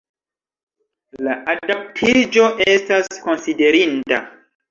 [1.27, 4.23] La adaptiĝo estas konsiderinda.